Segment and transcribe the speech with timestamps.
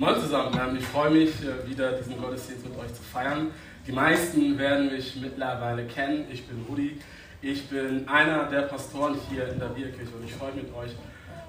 [0.00, 3.50] Moin zusammen, ähm, ich freue mich, äh, wieder diesen Gottesdienst mit euch zu feiern.
[3.86, 6.24] Die meisten werden mich mittlerweile kennen.
[6.32, 6.98] Ich bin Rudi.
[7.42, 10.92] Ich bin einer der Pastoren hier in der Bierkirche und ich freue mich mit euch,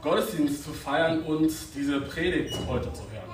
[0.02, 3.34] Gottesdienst zu feiern und diese Predigt heute zu hören.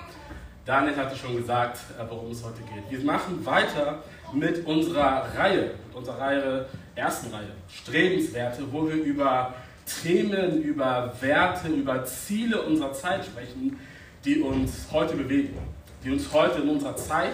[0.66, 2.84] Daniel hatte schon gesagt, äh, worum es heute geht.
[2.88, 4.04] Wir machen weiter
[4.34, 9.56] mit unserer Reihe, mit unserer Reihe, ersten Reihe, Strebenswerte, wo wir über
[10.04, 13.80] Themen, über Werte, über Ziele unserer Zeit sprechen,
[14.26, 15.58] die uns heute bewegen,
[16.04, 17.34] die uns heute in unserer Zeit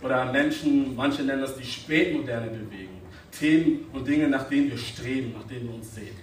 [0.00, 2.98] oder Menschen, manche nennen das die Spätmoderne bewegen.
[3.30, 6.16] Themen und Dinge, nach denen wir streben, nach denen wir uns sehen.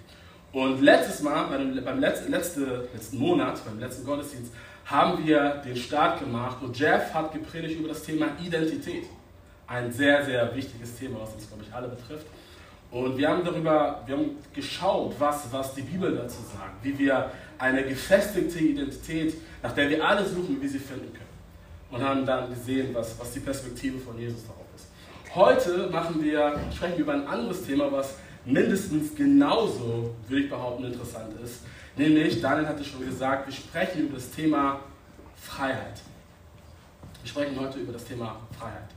[0.51, 4.53] Und letztes Mal, beim, beim letzten, letzte, letzten Monat, beim letzten Gottesdienst,
[4.85, 9.03] haben wir den Start gemacht und Jeff hat gepredigt über das Thema Identität.
[9.67, 12.27] Ein sehr, sehr wichtiges Thema, was uns, glaube ich, alle betrifft.
[12.95, 17.29] Und wir haben darüber, wir haben geschaut, was, was die Bibel dazu sagt, wie wir
[17.57, 21.25] eine gefestigte Identität, nach der wir alle suchen, wie sie finden können.
[21.91, 24.87] Und haben dann gesehen, was, was die Perspektive von Jesus darauf ist.
[25.35, 28.15] Heute machen wir, sprechen wir über ein anderes Thema, was
[28.45, 31.63] mindestens genauso, würde ich behaupten, interessant ist.
[31.97, 34.79] Nämlich, Daniel hatte schon gesagt, wir sprechen über das Thema
[35.35, 35.99] Freiheit.
[37.21, 38.87] Wir sprechen heute über das Thema Freiheit.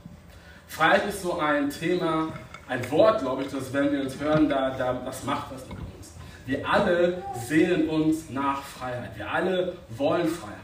[0.69, 2.31] Freiheit ist so ein Thema,
[2.69, 5.77] ein Wort, glaube ich, das, wenn wir uns hören, da, da, das macht was mit
[5.79, 6.13] uns.
[6.45, 9.11] Wir alle sehnen uns nach Freiheit.
[9.17, 10.55] Wir alle wollen Freiheit.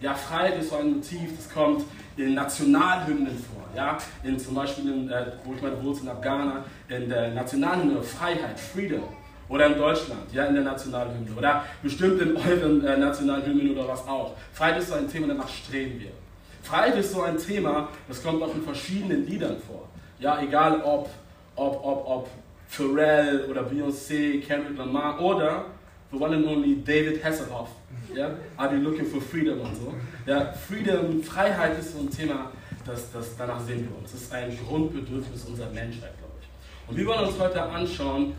[0.00, 1.84] Ja, Freiheit ist so ein Motiv, das kommt
[2.16, 3.62] in Nationalhymnen vor.
[3.76, 8.02] Ja, in zum Beispiel, in, äh, wo ich meine Wurzeln habe, Ghana, in der Nationalhymne
[8.02, 9.02] Freiheit, Freedom.
[9.48, 11.30] Oder in Deutschland, ja, in der Nationalhymne.
[11.36, 14.34] Oder bestimmt in euren äh, Nationalhymnen oder was auch.
[14.52, 16.10] Freiheit ist so ein Thema, danach streben wir.
[16.62, 19.88] Freiheit ist so ein Thema, das kommt auch in verschiedenen Liedern vor.
[20.18, 21.10] Ja, egal ob
[21.56, 22.28] ob, ob, ob
[22.68, 25.66] Pharrell oder Beyoncé, Kendrick Lamar oder
[26.10, 27.68] the one and only David Hasselhoff.
[28.14, 28.30] Ja?
[28.56, 29.94] Are you looking for freedom und so?
[30.26, 32.52] Ja, Freedom, Freiheit ist so ein Thema,
[32.86, 34.12] das, das, danach sehen wir uns.
[34.12, 36.90] Das ist ein Grundbedürfnis unserer Menschheit, glaube ich.
[36.90, 38.34] Und wir wollen uns heute anschauen,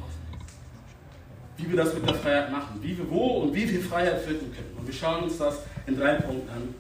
[1.58, 4.54] wie wir das mit der Freiheit machen, wie wir, wo und wie wir Freiheit finden
[4.54, 4.76] können.
[4.78, 6.76] Und wir schauen uns das in drei Punkten an.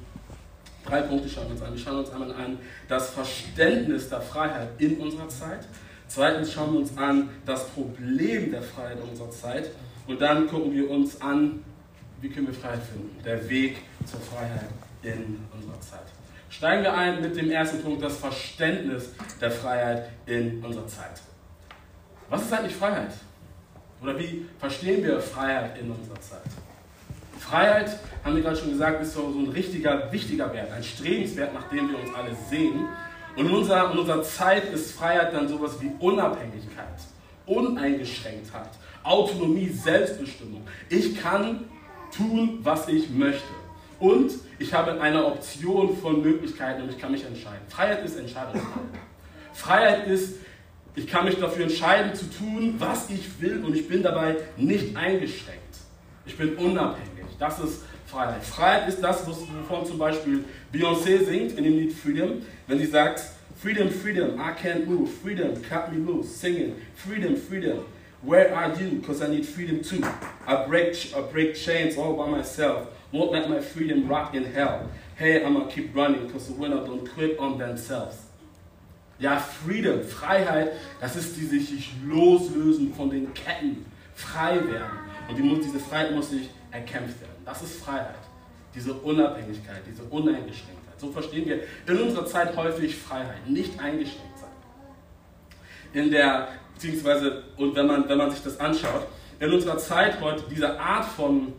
[0.85, 1.73] Drei Punkte schauen wir uns an.
[1.73, 5.67] Wir schauen uns einmal an das Verständnis der Freiheit in unserer Zeit.
[6.07, 9.71] Zweitens schauen wir uns an das Problem der Freiheit unserer Zeit.
[10.07, 11.63] Und dann gucken wir uns an,
[12.21, 13.23] wie können wir Freiheit finden.
[13.23, 14.69] Der Weg zur Freiheit
[15.01, 16.05] in unserer Zeit.
[16.49, 19.09] Steigen wir ein mit dem ersten Punkt, das Verständnis
[19.41, 21.21] der Freiheit in unserer Zeit.
[22.29, 23.11] Was ist eigentlich Freiheit?
[24.01, 26.41] Oder wie verstehen wir Freiheit in unserer Zeit?
[27.39, 31.69] Freiheit, haben wir gerade schon gesagt, ist so, ein richtiger, wichtiger Wert, ein Strebenswert, nach
[31.69, 32.87] dem wir uns alle sehen.
[33.35, 36.95] Und in unserer, in unserer Zeit ist Freiheit dann sowas wie Unabhängigkeit,
[37.45, 38.69] Uneingeschränktheit,
[39.03, 40.65] Autonomie, Selbstbestimmung.
[40.89, 41.65] Ich kann
[42.15, 43.43] tun, was ich möchte.
[43.99, 47.61] Und ich habe eine Option von Möglichkeiten und ich kann mich entscheiden.
[47.69, 48.83] Freiheit ist Entscheidungsfreiheit.
[49.53, 50.35] Freiheit ist,
[50.95, 54.95] ich kann mich dafür entscheiden zu tun, was ich will und ich bin dabei nicht
[54.95, 55.61] eingeschränkt.
[56.25, 57.25] Ich bin unabhängig.
[57.37, 58.43] Das ist Freiheit.
[58.43, 63.21] Freiheit ist das, wovon zum Beispiel Beyoncé singt in dem Lied Freedom, wenn sie sagt,
[63.57, 67.85] Freedom, freedom, I can't move, freedom, cut me loose, singing, freedom, freedom,
[68.21, 68.99] where are you?
[68.99, 70.03] Because I need freedom too.
[70.45, 74.89] I break, I break chains all by myself, won't let my freedom rot in hell.
[75.15, 78.17] Hey, I'm gonna keep running, because the winner don't quit on themselves.
[79.17, 84.99] Ja, Freedom, Freiheit, das ist die sich loslösen von den Ketten, frei werden.
[85.29, 87.34] Und die muss, diese Freiheit muss sich erkämpft werden.
[87.45, 88.15] Das ist Freiheit.
[88.73, 90.99] Diese Unabhängigkeit, diese Uneingeschränktheit.
[90.99, 94.49] So verstehen wir in unserer Zeit häufig Freiheit, nicht eingeschränkt sein.
[95.93, 99.07] In der, beziehungsweise, und wenn man, wenn man sich das anschaut,
[99.39, 101.53] in unserer Zeit heute diese Art von,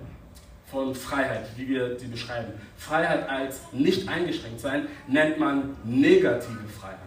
[0.71, 6.99] von Freiheit, wie wir sie beschreiben, Freiheit als nicht eingeschränkt sein, nennt man negative Freiheit.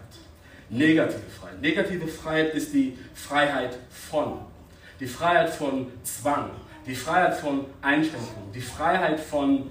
[0.70, 1.62] Negative Freiheit.
[1.62, 4.40] Negative Freiheit ist die Freiheit von.
[5.00, 6.52] Die Freiheit von Zwang,
[6.86, 9.70] die Freiheit von Einschränkungen, die Freiheit von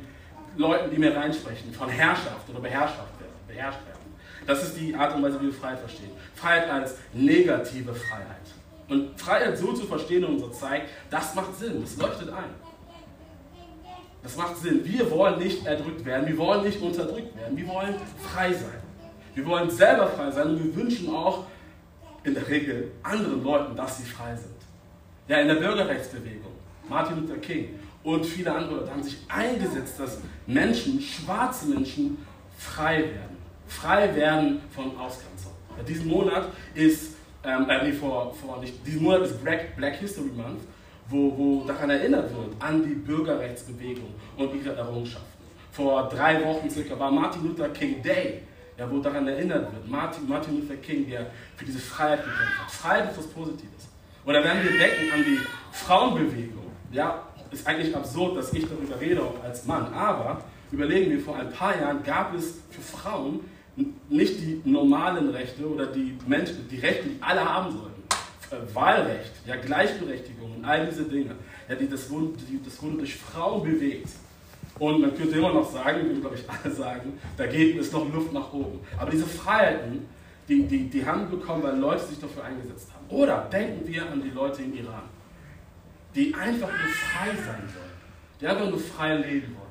[0.56, 3.98] Leuten, die mir reinsprechen, von Herrschaft oder Beherrschaft werden, beherrscht werden.
[4.46, 6.10] Das ist die Art und Weise, wie wir Freiheit verstehen.
[6.34, 8.36] Freiheit als negative Freiheit.
[8.88, 12.54] Und Freiheit so zu verstehen in unserer Zeit, das macht Sinn, das leuchtet ein.
[14.22, 14.84] Das macht Sinn.
[14.84, 18.80] Wir wollen nicht erdrückt werden, wir wollen nicht unterdrückt werden, wir wollen frei sein.
[19.34, 21.44] Wir wollen selber frei sein und wir wünschen auch
[22.24, 24.56] in der Regel anderen Leuten, dass sie frei sind.
[25.28, 26.52] Ja, in der Bürgerrechtsbewegung
[26.88, 27.68] Martin Luther King
[28.02, 32.18] und viele andere Leute haben sich eingesetzt, dass Menschen, schwarze Menschen,
[32.56, 33.36] frei werden.
[33.66, 35.52] Frei werden von Ausgrenzung.
[35.86, 40.30] Diesen Monat ist, ähm, äh, nee, vor, vor nicht, diesen Monat ist Black, Black History
[40.34, 40.62] Month,
[41.08, 45.28] wo, wo daran erinnert wird, an die Bürgerrechtsbewegung und ihre Errungenschaften.
[45.70, 48.42] vor drei Wochen circa war Martin Luther King Day,
[48.76, 51.26] ja, wo daran erinnert wird, Martin, Martin Luther King, der
[51.56, 52.70] für diese Freiheit gekämpft hat.
[52.70, 53.88] Freiheit ist was Positives.
[54.24, 55.40] Oder wenn wir denken an die
[55.72, 56.57] Frauenbewegung,
[56.92, 61.36] ja, ist eigentlich absurd, dass ich darüber rede, auch als Mann, aber überlegen wir, vor
[61.36, 63.40] ein paar Jahren gab es für Frauen
[64.08, 68.02] nicht die normalen Rechte oder die, Menschen, die Rechte, die alle haben sollten.
[68.50, 71.34] Äh, Wahlrecht, ja, Gleichberechtigung und all diese Dinge.
[71.68, 74.08] Ja, die, das, wurde, die, das wurde durch Frauen bewegt.
[74.78, 78.32] Und man könnte immer noch sagen, würde glaube ich alle sagen, dagegen ist noch Luft
[78.32, 78.80] nach oben.
[78.98, 80.06] Aber diese Freiheiten,
[80.48, 83.04] die, die, die haben bekommen, weil Leute sich dafür eingesetzt haben.
[83.14, 85.02] Oder denken wir an die Leute im Iran,
[86.14, 87.98] die einfach nur frei sein wollen,
[88.40, 89.68] die einfach nur frei leben wollen.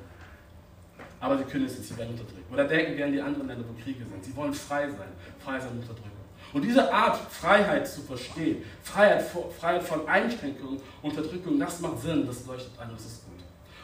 [1.20, 2.52] Aber sie können es nicht, sie werden unterdrückt.
[2.52, 4.24] Oder denken wir an die anderen Länder, wo Kriege sind.
[4.24, 5.08] Sie wollen frei sein,
[5.40, 6.12] frei sein Unterdrückung.
[6.52, 9.24] Und diese Art, Freiheit zu verstehen, Freiheit,
[9.58, 13.40] Freiheit von Einschränkungen, Unterdrückung, das macht Sinn, das leuchtet ein, das ist gut.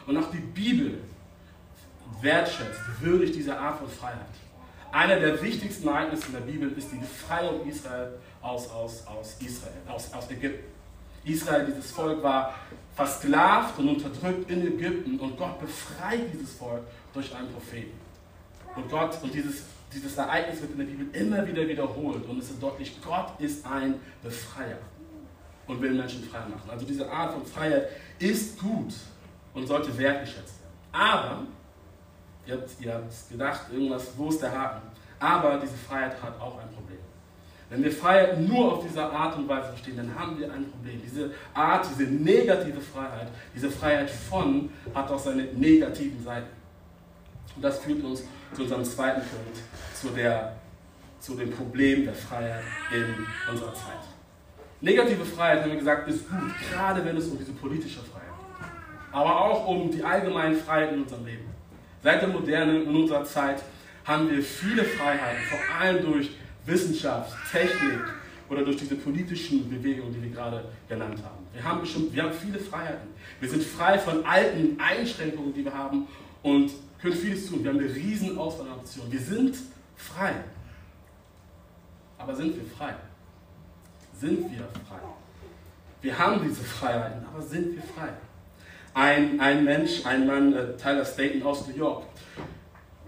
[0.07, 0.99] Und auch die Bibel
[2.21, 4.21] wertschätzt, würdigt diese Art von Freiheit.
[4.91, 9.73] Einer der wichtigsten Ereignisse in der Bibel ist die Befreiung Israel aus, aus, aus Israel,
[9.87, 10.74] aus, aus Ägypten.
[11.25, 12.53] Israel, dieses Volk war
[12.95, 16.81] versklavt und unterdrückt in Ägypten und Gott befreit dieses Volk
[17.13, 17.99] durch einen Propheten.
[18.75, 19.63] Und Gott, und dieses,
[19.93, 23.65] dieses Ereignis wird in der Bibel immer wieder wiederholt und es ist deutlich, Gott ist
[23.65, 24.77] ein Befreier
[25.67, 26.69] und will Menschen frei machen.
[26.69, 27.89] Also diese Art von Freiheit
[28.19, 28.93] ist gut
[29.53, 30.75] und sollte wertgeschätzt werden.
[30.91, 31.45] Aber
[32.47, 34.81] Ihr habt, habt gedacht, irgendwas, wo ist der Haken?
[35.19, 36.74] Aber diese Freiheit hat auch ein Problem.
[37.69, 41.01] Wenn wir Freiheit nur auf diese Art und Weise verstehen, dann haben wir ein Problem.
[41.03, 46.49] Diese Art, diese negative Freiheit, diese Freiheit von, hat auch seine negativen Seiten.
[47.55, 48.23] Und das führt uns
[48.53, 49.57] zu unserem zweiten Punkt,
[49.99, 50.55] zu, der,
[51.19, 52.63] zu dem Problem der Freiheit
[52.93, 54.03] in unserer Zeit.
[54.81, 58.29] Negative Freiheit, haben wir gesagt, ist gut, gerade wenn es um diese politische Freiheit
[58.59, 58.67] geht.
[59.11, 61.45] Aber auch um die allgemeinen Freiheiten in unserem Leben.
[62.03, 63.63] Seit der Moderne in unserer Zeit
[64.03, 66.29] haben wir viele Freiheiten, vor allem durch
[66.65, 68.01] Wissenschaft, Technik
[68.49, 71.45] oder durch diese politischen Bewegungen, die wir gerade genannt haben.
[71.53, 73.09] Wir haben, bestimmt, wir haben viele Freiheiten.
[73.39, 76.07] Wir sind frei von alten Einschränkungen, die wir haben
[76.43, 76.71] und
[77.01, 77.63] können vieles tun.
[77.63, 79.11] Wir haben eine riesen Optionen.
[79.11, 79.57] Wir sind
[79.95, 80.33] frei.
[82.17, 82.95] Aber sind wir frei?
[84.19, 84.99] Sind wir frei?
[86.01, 88.09] Wir haben diese Freiheiten, aber sind wir frei?
[88.95, 92.05] ein, ein Mensch, ein Mann, äh, Tyler Staten aus New York,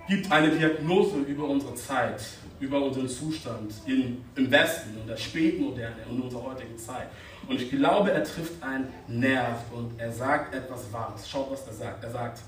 [0.07, 2.21] gibt eine Diagnose über unsere Zeit,
[2.59, 7.07] über unseren Zustand in, im Westen, in der Spätmoderne, in unserer heutigen Zeit.
[7.47, 11.29] Und ich glaube, er trifft einen Nerv und er sagt etwas Wahres.
[11.29, 12.03] Schaut, was er sagt.
[12.03, 12.39] Er sagt,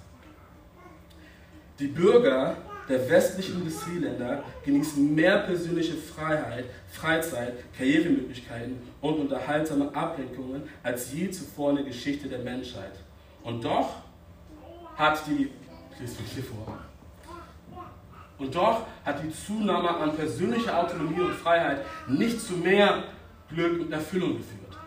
[1.79, 2.57] die Bürger
[2.89, 11.69] der westlichen Industrieländer genießen mehr persönliche Freiheit, Freizeit, Karrieremöglichkeiten und unterhaltsame Ablenkungen als je zuvor
[11.69, 12.93] in der Geschichte der Menschheit.
[13.43, 13.89] Und doch
[14.95, 15.51] hat die,
[15.97, 16.79] hier vor,
[18.39, 23.03] und doch hat die Zunahme an persönlicher Autonomie und Freiheit nicht zu mehr
[23.49, 24.77] Glück und Erfüllung geführt.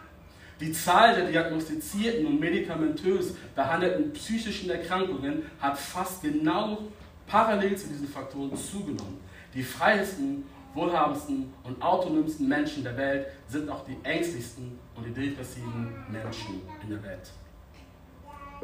[0.60, 6.78] Die Zahl der diagnostizierten und medikamentös behandelten psychischen Erkrankungen hat fast genau
[7.26, 9.18] parallel zu diesen Faktoren zugenommen.
[9.54, 10.44] Die freiesten,
[10.74, 16.90] wohlhabendsten und autonomsten Menschen der Welt sind auch die ängstlichsten und die depressiven Menschen in
[16.90, 17.30] der Welt.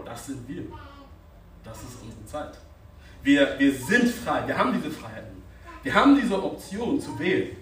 [0.05, 0.62] Das sind wir.
[1.64, 2.58] Das ist unsere Zeit.
[3.22, 5.42] Wir, wir sind frei, wir haben diese Freiheiten.
[5.82, 7.56] Wir haben diese Option zu wählen.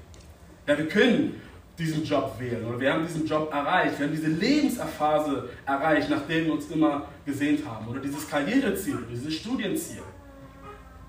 [0.66, 1.40] Ja, wir können
[1.78, 6.22] diesen Job wählen oder wir haben diesen Job erreicht, wir haben diese Lebensphase erreicht, nach
[6.26, 10.02] der wir uns immer gesehnt haben oder dieses Karriereziel, dieses Studienziel.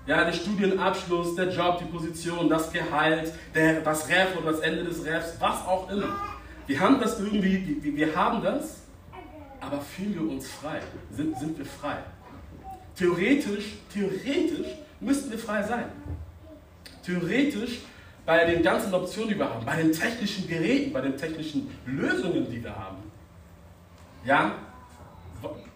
[0.06, 4.84] Ja, der Studienabschluss, der Job, die Position, das Gehalt, der, das Ref oder das Ende
[4.84, 6.16] des Refs, was auch immer.
[6.66, 8.82] Wir haben das irgendwie, wir, haben das
[9.60, 10.80] aber fühlen wir uns frei?
[11.10, 11.96] Sind, sind wir frei?
[12.98, 14.66] Theoretisch, theoretisch
[14.98, 15.84] müssten wir frei sein.
[17.04, 17.78] Theoretisch
[18.26, 22.50] bei den ganzen Optionen, die wir haben, bei den technischen Geräten, bei den technischen Lösungen,
[22.50, 22.96] die wir haben.
[24.24, 24.52] Ja,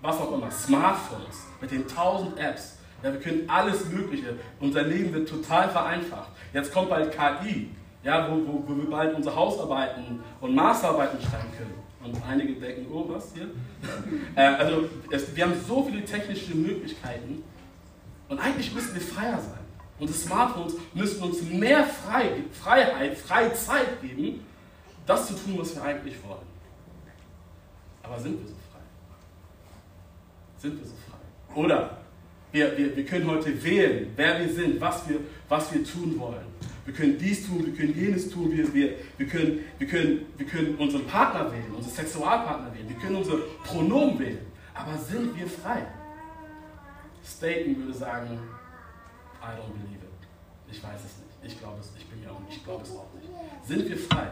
[0.00, 2.78] was auch immer, Smartphones mit den tausend Apps.
[3.04, 4.34] Ja, wir können alles Mögliche.
[4.58, 6.30] Unser Leben wird total vereinfacht.
[6.52, 7.70] Jetzt kommt bald KI,
[8.02, 11.81] ja, wo, wo, wo wir bald unsere Hausarbeiten und Masterarbeiten schreiben können.
[12.04, 13.50] Und einige denken, oh, was hier?
[14.34, 17.44] äh, also, es, wir haben so viele technische Möglichkeiten
[18.28, 19.62] und eigentlich müssten wir freier sein.
[19.98, 24.44] Unsere Smartphones müssten uns mehr Frei, Freiheit, freie Zeit geben,
[25.06, 26.46] das zu tun, was wir eigentlich wollen.
[28.02, 28.80] Aber sind wir so frei?
[30.58, 31.60] Sind wir so frei?
[31.60, 31.98] Oder
[32.50, 36.51] wir, wir, wir können heute wählen, wer wir sind, was wir, was wir tun wollen.
[36.84, 40.46] Wir können dies tun, wir können jenes tun, wir, wir, wir, können, wir, können, wir
[40.46, 44.46] können unseren Partner wählen, unseren Sexualpartner wählen, wir können unsere Pronomen wählen.
[44.74, 45.86] Aber sind wir frei?
[47.24, 48.38] Staten würde sagen,
[49.40, 50.26] I don't believe it.
[50.70, 51.54] Ich weiß es nicht.
[51.54, 53.28] Ich glaube es, ich bin mir auch nicht, ich glaube es auch nicht.
[53.66, 54.30] Sind wir frei?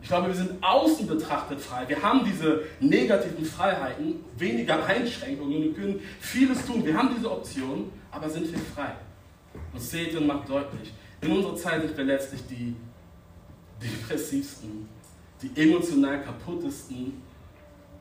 [0.00, 1.88] Ich glaube, wir sind außen betrachtet frei.
[1.88, 6.84] Wir haben diese negativen Freiheiten, weniger Einschränkungen, wir können vieles tun.
[6.84, 8.92] Wir haben diese Option, aber sind wir frei?
[9.72, 12.76] Und Satan macht deutlich, in unserer Zeit sind wir letztlich die
[13.82, 14.88] depressivsten,
[15.42, 17.22] die emotional kaputtesten,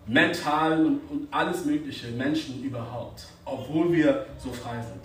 [0.05, 5.01] mental und, und alles mögliche Menschen überhaupt, obwohl wir so frei sind.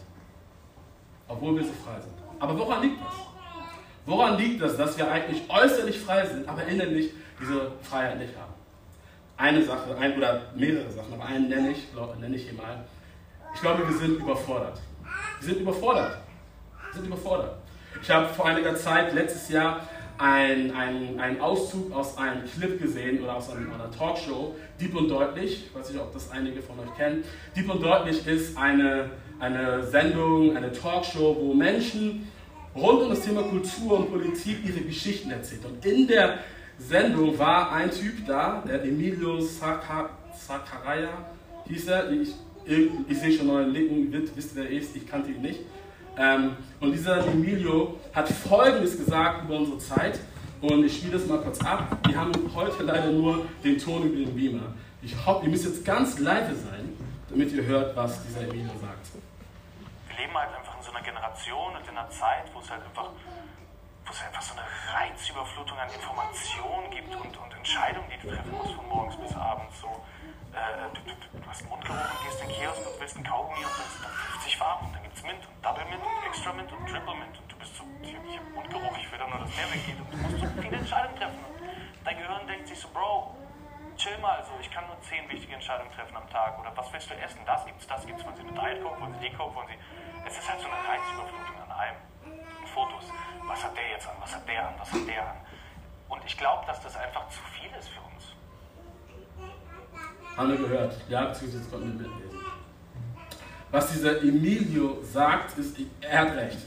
[1.28, 2.12] Obwohl wir so frei sind.
[2.38, 3.14] Aber woran liegt das?
[4.04, 8.52] Woran liegt das, dass wir eigentlich äußerlich frei sind, aber innerlich diese Freiheit nicht haben?
[9.36, 12.84] Eine Sache, ein, oder mehrere Sachen, aber einen nenne ich, glaub, nenne ich hier mal.
[13.54, 14.80] Ich glaube, wir sind überfordert.
[15.40, 16.18] Wir sind überfordert.
[16.86, 17.61] Wir sind überfordert.
[18.00, 19.86] Ich habe vor einiger Zeit, letztes Jahr,
[20.18, 25.66] einen ein Auszug aus einem Clip gesehen oder aus einer, einer Talkshow, Deep und Deutlich.
[25.66, 27.24] Ich weiß nicht, ob das einige von euch kennen.
[27.56, 32.30] Deep und Deutlich ist eine, eine Sendung, eine Talkshow, wo Menschen
[32.74, 35.64] rund um das Thema Kultur und Politik ihre Geschichten erzählt.
[35.64, 36.38] Und in der
[36.78, 41.10] Sendung war ein Typ da, der Emilio Sakaraya
[41.68, 42.10] hieß er.
[42.12, 42.30] Ich,
[43.08, 45.60] ich sehe schon neue Licken, wisst ihr, wer er ist, ich kannte ihn nicht.
[46.16, 50.20] Ähm, und dieser Emilio hat Folgendes gesagt über unsere Zeit.
[50.60, 51.96] Und ich spiele das mal kurz ab.
[52.06, 54.74] Wir haben heute leider nur den Ton über den Beamer.
[55.02, 56.96] Ich hoffe, ihr müsst jetzt ganz leise sein,
[57.28, 59.10] damit ihr hört, was dieser Emilio sagt.
[60.06, 62.84] Wir leben halt einfach in so einer Generation und in einer Zeit, wo es halt
[62.84, 63.10] einfach,
[64.06, 64.62] wo es einfach so eine
[64.94, 69.74] Reizüberflutung an Informationen gibt und, und Entscheidungen, die du treffen musst von morgens bis abends.
[69.80, 69.88] So,
[70.54, 73.64] äh, du, du, du, hast Mundgeruch und gehst in den Kiosk und willst einen Kaugummi
[73.66, 76.72] und dann 50 Farben und dann gibt es Mint und Double Mint und Extra Mint
[76.72, 79.56] und Triple Mint und du bist so, ich habe Mundgeruch, ich will doch nur, dass
[79.56, 81.44] der weggeht und du musst so viele Entscheidungen treffen.
[81.44, 83.36] Und dein Gehirn denkt sich so, Bro,
[83.96, 87.10] chill mal, also ich kann nur 10 wichtige Entscheidungen treffen am Tag oder was willst
[87.10, 89.54] du essen, das gibt's, das gibt's, wollen sie eine Diet Coke, wollen sie die Coke,
[89.54, 89.78] wollen sie,
[90.26, 91.96] es ist halt so eine Reizüberflutung an allem.
[92.72, 93.04] Fotos,
[93.46, 95.36] was hat der jetzt an, was hat der an, was hat der an.
[96.08, 98.32] Und ich glaube, dass das einfach zu viel ist für uns.
[100.36, 100.94] Haben wir gehört.
[101.08, 102.41] Ja, beziehungsweise konnten wir mitlesen.
[103.72, 106.58] Was dieser Emilio sagt, ist, er hat recht.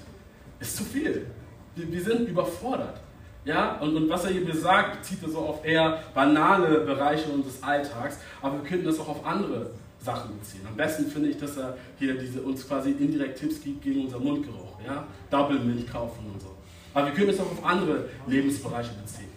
[0.60, 1.28] Ist zu viel.
[1.76, 3.00] Wir, wir sind überfordert.
[3.46, 7.62] Ja, und, und was er hier besagt, bezieht er so auf eher banale Bereiche unseres
[7.62, 9.70] Alltags, aber wir könnten das auch auf andere
[10.00, 10.62] Sachen beziehen.
[10.68, 14.20] Am besten finde ich, dass er hier diese, uns quasi indirekt Tipps gibt gegen unser
[14.20, 14.80] Mundgeruch.
[14.84, 15.06] Ja?
[15.30, 16.56] Double Milch kaufen und so.
[16.96, 19.30] Aber wir können es auch auf andere Lebensbereiche beziehen.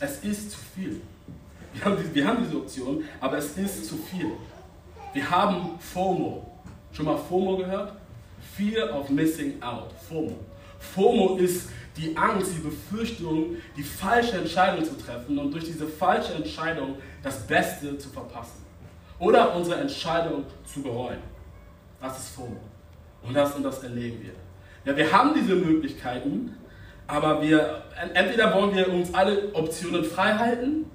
[0.00, 1.00] Es ist zu viel.
[1.72, 4.32] Wir haben, wir haben diese Option, aber es ist zu viel.
[5.14, 6.55] Wir haben FOMO.
[6.96, 7.92] Schon mal FOMO gehört?
[8.56, 9.92] Fear of Missing Out.
[10.08, 10.34] FOMO.
[10.78, 16.32] FOMO ist die Angst, die Befürchtung, die falsche Entscheidung zu treffen und durch diese falsche
[16.32, 18.64] Entscheidung das Beste zu verpassen.
[19.18, 21.18] Oder unsere Entscheidung zu bereuen.
[22.00, 22.60] Das ist FOMO.
[23.22, 24.32] Und das, und das erleben wir.
[24.86, 26.56] Ja, wir haben diese Möglichkeiten,
[27.06, 27.82] aber wir,
[28.14, 30.90] entweder wollen wir uns alle Optionen frei halten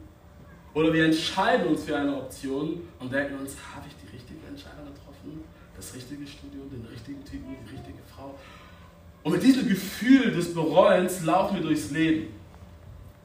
[0.73, 4.00] oder wir entscheiden uns für eine Option und denken uns, habe ich
[5.81, 8.35] Das richtige Studium, den richtigen Typen, die richtige Frau?
[9.23, 12.27] Und mit diesem Gefühl des Bereuens laufen wir durchs Leben.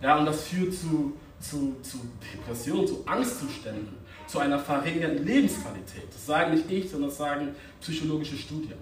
[0.01, 1.99] Ja, und das führt zu, zu, zu
[2.33, 3.89] Depressionen, zu Angstzuständen,
[4.27, 6.09] zu einer verringerten Lebensqualität.
[6.09, 8.79] Das sagen nicht ich, sondern das sagen psychologische Studien.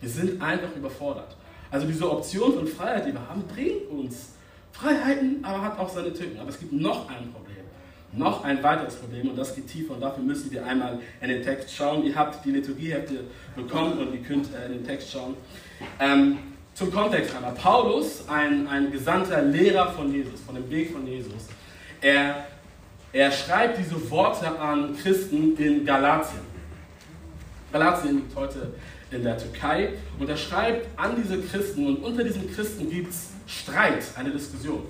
[0.00, 1.36] Wir sind einfach überfordert.
[1.72, 4.28] Also diese Option von Freiheit, die wir haben, bringt uns
[4.70, 6.38] Freiheiten, aber hat auch seine Tücken.
[6.38, 7.47] Aber es gibt noch ein Problem
[8.12, 11.42] noch ein weiteres Problem und das geht tiefer und dafür müssen wir einmal in den
[11.42, 12.04] Text schauen.
[12.04, 13.24] Ihr habt die Liturgiehefte
[13.54, 15.34] bekommen und ihr könnt äh, in den Text schauen.
[16.00, 16.38] Ähm,
[16.74, 17.52] zum Kontext einmal.
[17.54, 21.48] Paulus, ein, ein gesandter Lehrer von Jesus, von dem Weg von Jesus,
[22.00, 22.46] er,
[23.12, 26.40] er schreibt diese Worte an Christen in Galatien.
[27.72, 28.74] Galatien liegt heute
[29.10, 33.30] in der Türkei und er schreibt an diese Christen und unter diesen Christen gibt es
[33.46, 34.86] Streit, eine Diskussion.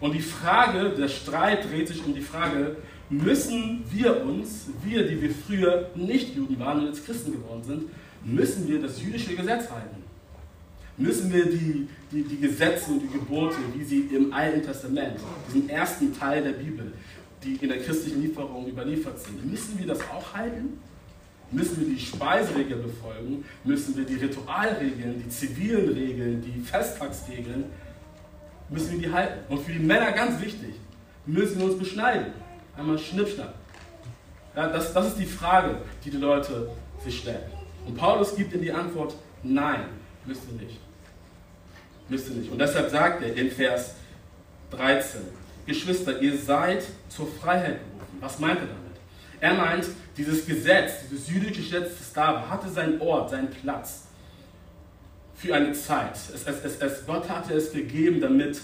[0.00, 2.76] Und die Frage, der Streit dreht sich um die Frage,
[3.08, 7.82] müssen wir uns, wir, die wir früher nicht Juden waren und jetzt Christen geworden sind,
[8.24, 10.02] müssen wir das jüdische Gesetz halten?
[10.96, 15.18] Müssen wir die, die, die Gesetze und die Gebote, wie sie im Alten Testament,
[15.48, 16.92] diesem ersten Teil der Bibel,
[17.42, 20.78] die in der christlichen Lieferung überliefert sind, müssen wir das auch halten?
[21.50, 23.44] Müssen wir die Speiseregeln befolgen?
[23.64, 27.64] Müssen wir die Ritualregeln, die zivilen Regeln, die Festtagsregeln
[28.68, 29.40] müssen wir die halten.
[29.52, 30.74] Und für die Männer ganz wichtig,
[31.26, 32.32] müssen wir uns beschneiden.
[32.76, 33.54] Einmal Schnippschnapp.
[34.56, 36.70] Ja, das, das ist die Frage, die die Leute
[37.02, 37.50] sich stellen.
[37.86, 39.84] Und Paulus gibt ihnen die Antwort, nein,
[40.24, 40.80] müsst ihr nicht.
[42.08, 42.50] Müsst ihr nicht.
[42.50, 43.94] Und deshalb sagt er in Vers
[44.70, 45.20] 13,
[45.66, 48.18] Geschwister, ihr seid zur Freiheit berufen.
[48.20, 48.84] Was meint er damit?
[49.40, 54.03] Er meint, dieses Gesetz, dieses jüdische Gesetz, da war, hatte seinen Ort, seinen Platz.
[55.34, 56.16] Für eine Zeit.
[56.32, 58.60] Es, es, es, Gott hatte es gegeben, damit,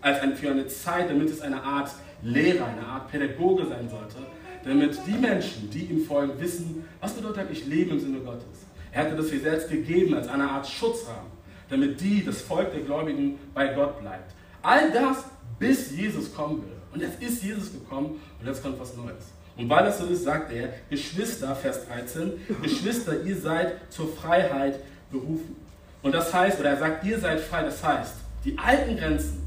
[0.00, 1.90] als ein, für eine Zeit, damit es eine Art
[2.22, 4.16] Lehrer, eine Art Pädagoge sein sollte,
[4.64, 8.66] damit die Menschen, die ihm folgen, wissen, was bedeutet eigentlich Leben im Sinne Gottes.
[8.90, 11.30] Er hatte das selbst gegeben als eine Art Schutzrahmen,
[11.68, 14.34] damit die, das Volk der Gläubigen, bei Gott bleibt.
[14.62, 15.24] All das,
[15.58, 16.76] bis Jesus kommen will.
[16.92, 19.32] Und jetzt ist Jesus gekommen und jetzt kommt was Neues.
[19.56, 24.78] Und weil das so ist, sagt er, Geschwister, Vers 13, Geschwister, ihr seid zur Freiheit
[25.10, 25.56] berufen.
[26.02, 28.14] Und das heißt, oder er sagt, ihr seid frei, das heißt,
[28.44, 29.42] die alten Grenzen,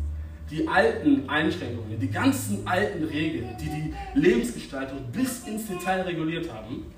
[0.49, 6.91] die alten Einschränkungen, die ganzen alten Regeln, die die Lebensgestaltung bis ins Detail reguliert haben,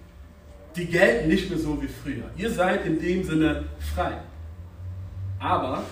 [0.75, 2.25] die gelten nicht mehr so wie früher.
[2.35, 4.13] Ihr seid in dem Sinne frei.
[5.39, 5.83] Aber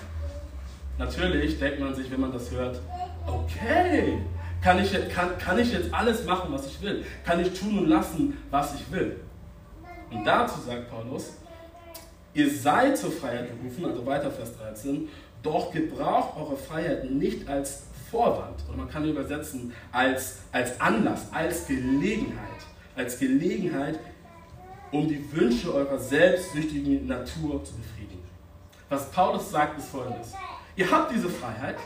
[0.98, 2.82] natürlich denkt man sich, wenn man das hört,
[3.28, 4.18] okay,
[4.62, 7.04] kann ich, kann, kann ich jetzt alles machen, was ich will?
[7.24, 9.18] Kann ich tun und lassen, was ich will?
[10.12, 11.38] Und dazu sagt Paulus,
[12.34, 15.10] ihr seid zur Freiheit berufen, also weiter Vers 13,
[15.44, 21.68] doch gebraucht eure Freiheit nicht als Vorwand, oder man kann übersetzen als, als Anlass, als
[21.68, 22.38] Gelegenheit,
[22.96, 24.00] als Gelegenheit,
[24.92, 28.22] um die Wünsche eurer selbstsüchtigen Natur zu befriedigen.
[28.90, 30.34] Was Paulus sagt, ist folgendes.
[30.76, 31.78] Ihr habt diese Freiheit,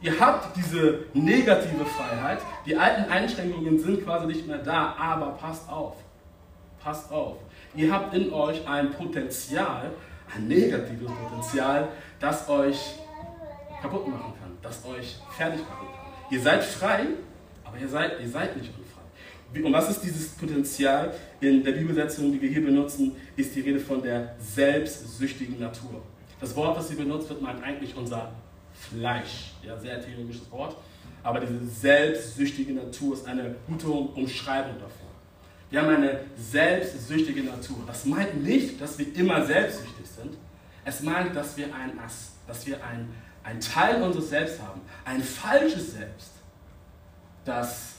[0.00, 5.68] ihr habt diese negative Freiheit, die alten Einschränkungen sind quasi nicht mehr da, aber passt
[5.68, 5.94] auf,
[6.82, 7.36] passt auf.
[7.74, 9.90] Ihr habt in euch ein Potenzial,
[10.34, 11.88] ein negatives Potenzial,
[12.20, 12.78] das euch
[13.80, 16.12] kaputt machen kann, das euch fertig machen kann.
[16.30, 17.06] Ihr seid frei,
[17.64, 19.66] aber ihr seid, ihr seid nicht unfrei.
[19.66, 21.14] Und was ist dieses Potenzial?
[21.40, 26.02] In der Bibelsetzung, die wir hier benutzen, ist die Rede von der selbstsüchtigen Natur.
[26.40, 28.32] Das Wort, das sie benutzt wird, meint eigentlich unser
[28.74, 29.52] Fleisch.
[29.62, 30.76] Ja, sehr theologisches Wort.
[31.22, 35.01] Aber diese selbstsüchtige Natur ist eine gute Umschreibung davon.
[35.72, 37.78] Wir haben eine selbstsüchtige Natur.
[37.86, 40.36] Das meint nicht, dass wir immer selbstsüchtig sind,
[40.84, 41.98] es meint, dass wir ein,
[42.46, 43.08] dass wir ein,
[43.42, 46.32] ein Teil unseres Selbst haben, ein falsches Selbst,
[47.46, 47.94] das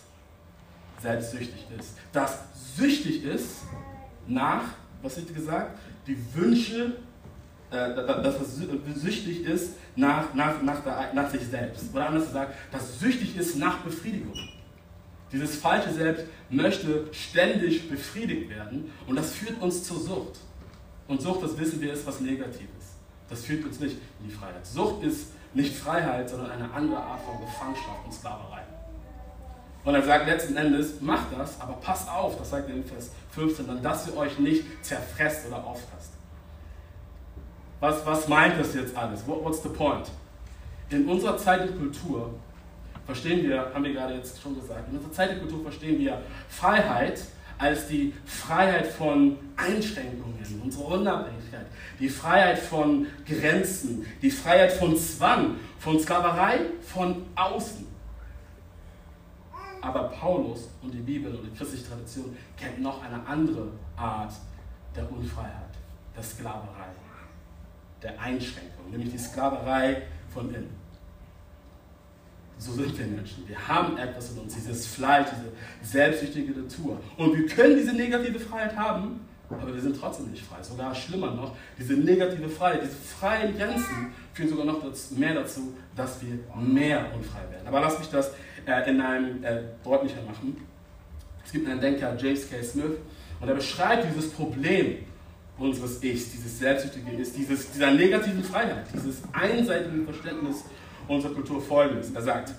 [1.01, 2.43] selbstsüchtig ist, das
[2.77, 3.63] süchtig ist
[4.27, 4.65] nach,
[5.01, 6.97] was wird gesagt, die Wünsche,
[7.71, 11.85] äh, dass es süchtig ist nach, nach, nach, der, nach sich selbst.
[11.91, 14.52] Oder anders gesagt, das süchtig ist nach Befriedigung.
[15.33, 20.39] Dieses falsche Selbst möchte ständig befriedigt werden und das führt uns zur Sucht.
[21.07, 22.69] Und Sucht, das wissen wir, ist was Negatives.
[23.29, 24.65] Das führt uns nicht in die Freiheit.
[24.65, 28.61] Sucht ist nicht Freiheit, sondern eine andere Art von Gefangenschaft und Sklaverei.
[29.83, 33.09] Und er sagt letzten Endes, macht das, aber passt auf, das sagt er in Vers
[33.31, 36.11] 15, dann, dass ihr euch nicht zerfresst oder auffasst.
[37.79, 39.27] Was, was meint das jetzt alles?
[39.27, 40.09] What, what's the point?
[40.89, 42.33] In unserer Zeit und Kultur
[43.05, 46.21] verstehen wir, haben wir gerade jetzt schon gesagt, in unserer Zeit und Kultur verstehen wir
[46.49, 47.21] Freiheit
[47.57, 51.65] als die Freiheit von Einschränkungen, unsere Unabhängigkeit,
[51.99, 57.87] die Freiheit von Grenzen, die Freiheit von Zwang, von Sklaverei von außen.
[59.81, 64.33] Aber Paulus und die Bibel und die christliche Tradition kennt noch eine andere Art
[64.95, 65.75] der Unfreiheit,
[66.15, 66.87] der Sklaverei,
[68.01, 70.82] der Einschränkung, nämlich die Sklaverei von innen.
[72.57, 73.47] So sind wir Menschen.
[73.47, 76.99] Wir haben etwas in uns, dieses Fleisch, diese selbstsüchtige Natur.
[77.17, 80.61] Und wir können diese negative Freiheit haben, aber wir sind trotzdem nicht frei.
[80.63, 86.21] Sogar schlimmer noch, diese negative Freiheit, diese freien Grenzen führen sogar noch mehr dazu, dass
[86.21, 87.67] wir mehr unfrei werden.
[87.67, 88.31] Aber lass mich das
[88.65, 90.57] äh, in einem äh, deutlicher machen.
[91.45, 92.63] Es gibt einen Denker, James K.
[92.63, 92.97] Smith,
[93.41, 94.99] und er beschreibt dieses Problem
[95.57, 100.63] unseres Ichs, dieses selbstsüchtige Ichs, dieses, dieser negativen Freiheit, dieses einseitige Verständnis
[101.07, 102.11] unserer Kultur folgendes.
[102.11, 102.53] Er sagt,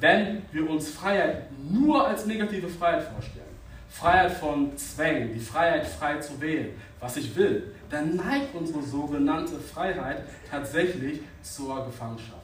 [0.00, 3.44] wenn wir uns Freiheit nur als negative Freiheit vorstellen,
[3.88, 9.58] Freiheit von Zwängen, die Freiheit frei zu wählen, was ich will, dann neigt unsere sogenannte
[9.60, 12.42] Freiheit tatsächlich zur Gefangenschaft.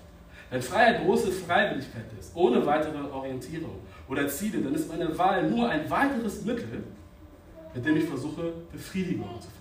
[0.50, 5.68] Wenn Freiheit große Freiwilligkeit ist, ohne weitere Orientierung oder Ziele, dann ist meine Wahl nur
[5.68, 6.84] ein weiteres Mittel,
[7.74, 9.60] mit dem ich versuche, Befriedigung zu finden.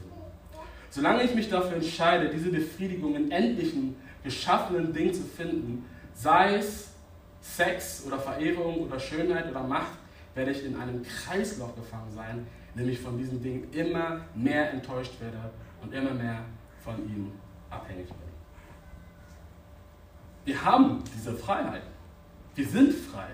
[0.92, 6.90] Solange ich mich dafür entscheide, diese Befriedigung in endlichen geschaffenen Ding zu finden, sei es
[7.42, 9.98] Sex oder Verehrung oder Schönheit oder Macht,
[10.36, 15.38] werde ich in einem Kreislauf gefangen sein, nämlich von diesen Dingen immer mehr enttäuscht werde
[15.82, 16.44] und immer mehr
[16.84, 17.32] von ihnen
[17.70, 18.18] abhängig bin.
[20.46, 21.84] Wir haben diese Freiheit.
[22.56, 23.28] Wir sind frei.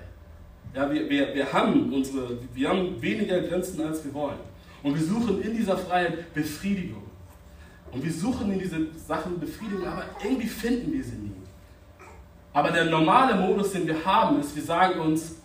[0.74, 4.40] Ja, wir, wir, wir, haben unsere, wir haben weniger Grenzen, als wir wollen.
[4.84, 7.05] Und wir suchen in dieser Freiheit Befriedigung.
[7.96, 11.32] Und wir suchen in diese Sachen Befriedigung, aber irgendwie finden wir sie nie.
[12.52, 15.36] Aber der normale Modus, den wir haben, ist, wir sagen uns,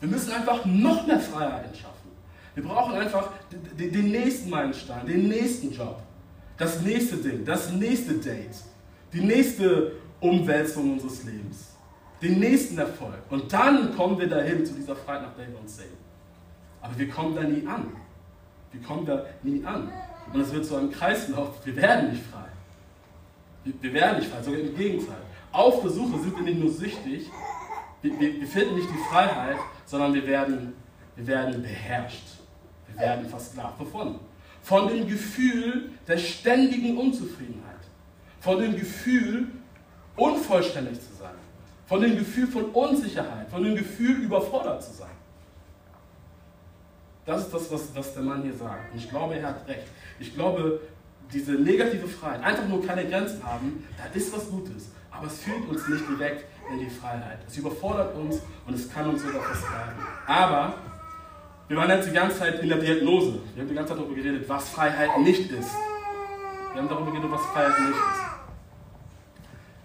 [0.00, 2.10] wir müssen einfach noch mehr Freiheit schaffen.
[2.54, 3.30] Wir brauchen einfach
[3.78, 6.02] den nächsten Meilenstein, den nächsten Job.
[6.56, 8.56] das nächste Ding, das nächste Date,
[9.12, 11.76] die nächste Umwälzung unseres Lebens,
[12.20, 13.20] den nächsten Erfolg.
[13.30, 15.96] Und dann kommen wir dahin zu dieser Freiheit, nach der wir uns sehen.
[16.80, 17.92] Aber wir kommen da nie an.
[18.72, 19.92] Wir kommen da nie an.
[20.32, 21.64] Und es wird so ein Kreislauf.
[21.64, 22.48] Wir werden nicht frei.
[23.64, 25.16] Wir, wir werden nicht frei, sogar im Gegenteil.
[25.52, 27.30] Auf der Suche sind wir nicht nur süchtig,
[28.02, 30.74] wir, wir, wir finden nicht die Freiheit, sondern wir werden,
[31.16, 32.24] wir werden beherrscht.
[32.88, 33.78] Wir werden versklavt.
[33.78, 34.20] Wovon?
[34.62, 37.76] Von dem Gefühl der ständigen Unzufriedenheit.
[38.40, 39.48] Von dem Gefühl,
[40.16, 41.34] unvollständig zu sein.
[41.86, 43.48] Von dem Gefühl von Unsicherheit.
[43.50, 45.15] Von dem Gefühl, überfordert zu sein.
[47.26, 48.92] Das ist das, was, was der Mann hier sagt.
[48.92, 49.88] Und ich glaube, er hat recht.
[50.20, 50.80] Ich glaube,
[51.32, 54.90] diese negative Freiheit, einfach nur keine Grenzen haben, da ist was Gutes.
[55.10, 57.38] Aber es führt uns nicht direkt in die Freiheit.
[57.46, 59.94] Es überfordert uns und es kann uns sogar versklaven.
[60.26, 60.74] Aber
[61.68, 63.40] wir waren jetzt die ganze Zeit in der Diagnose.
[63.54, 65.70] Wir haben die ganze Zeit darüber geredet, was Freiheit nicht ist.
[66.72, 68.26] Wir haben darüber geredet, was Freiheit nicht ist.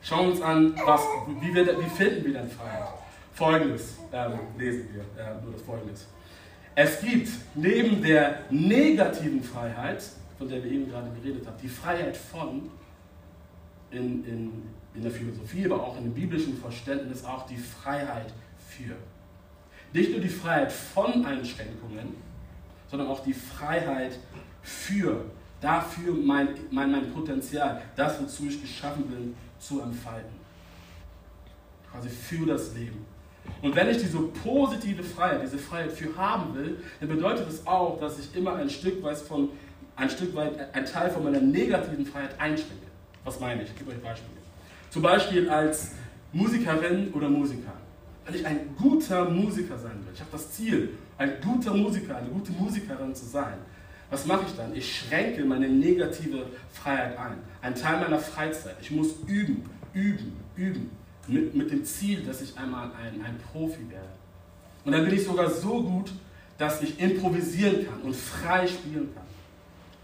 [0.04, 1.02] Schauen wir uns an, was,
[1.40, 2.90] wie, wir, wie finden wir denn Freiheit?
[3.34, 6.08] Folgendes ähm, lesen wir, äh, nur das Folgendes.
[6.76, 10.04] Es gibt neben der negativen Freiheit,
[10.38, 12.70] von der wir eben gerade geredet haben, die Freiheit von,
[13.92, 14.64] in, in,
[14.96, 18.34] in der Philosophie, aber auch in dem biblischen Verständnis, auch die Freiheit
[18.68, 18.96] für.
[19.94, 22.16] Nicht nur die Freiheit von Einschränkungen,
[22.90, 24.18] sondern auch die Freiheit
[24.62, 25.26] für,
[25.60, 30.40] dafür mein, mein, mein Potenzial, das, wozu ich geschaffen bin, zu entfalten.
[31.92, 33.06] Quasi für das Leben.
[33.62, 37.68] Und wenn ich diese positive Freiheit, diese Freiheit für haben will, dann bedeutet es das
[37.68, 39.50] auch, dass ich immer ein Stück weit von,
[39.96, 42.88] ein Stück weit, ein Teil von meiner negativen Freiheit einschränke.
[43.24, 43.70] Was meine ich?
[43.70, 44.32] Ich gebe euch Beispiele.
[44.90, 45.92] Zum Beispiel als
[46.34, 47.74] Musikerin oder Musiker.
[48.26, 52.30] Wenn ich ein guter Musiker sein will, ich habe das Ziel, ein guter Musiker, eine
[52.30, 53.54] gute Musikerin zu sein,
[54.10, 54.76] was mache ich dann?
[54.76, 57.38] Ich schränke meine negative Freiheit ein.
[57.62, 58.76] Ein Teil meiner Freizeit.
[58.82, 60.90] Ich muss üben, üben, üben
[61.28, 64.10] mit, mit dem Ziel, dass ich einmal ein, ein Profi werde.
[64.84, 66.12] Und dann bin ich sogar so gut,
[66.58, 69.24] dass ich improvisieren kann und frei spielen kann.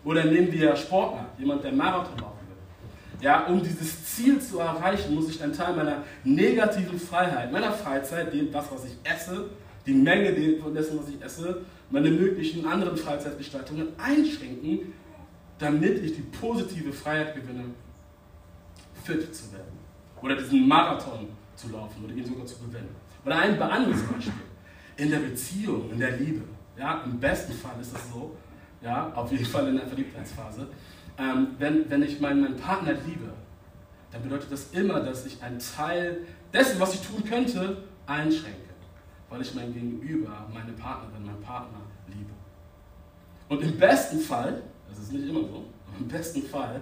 [0.04, 3.24] Oder nehmen wir Sportler, jemand, der Marathon laufen will.
[3.24, 8.32] Ja, um dieses Ziel zu erreichen, muss ich einen Teil meiner negativen Freiheit, meiner Freizeit,
[8.52, 9.50] das, was ich esse,
[9.86, 14.94] die Menge dessen, was ich esse, meine möglichen anderen Freizeitgestaltungen einschränken,
[15.58, 17.66] damit ich die positive Freiheit gewinne,
[19.04, 19.77] fit zu werden
[20.22, 22.96] oder diesen Marathon zu laufen oder ihn sogar zu gewinnen.
[23.26, 24.34] Oder ein anderes Beispiel.
[24.96, 26.44] In der Beziehung, in der Liebe.
[26.78, 28.36] Ja, Im besten Fall ist es so,
[28.82, 30.68] ja, auf jeden Fall in der Verliebtheitsphase.
[31.18, 33.34] Ähm, wenn, wenn ich meinen, meinen Partner liebe,
[34.12, 36.20] dann bedeutet das immer, dass ich einen Teil
[36.54, 38.58] dessen, was ich tun könnte, einschränke.
[39.30, 42.32] Weil ich mein Gegenüber, meine Partnerin, meinen Partner liebe.
[43.50, 46.82] Und im besten Fall, das ist nicht immer so, aber im besten Fall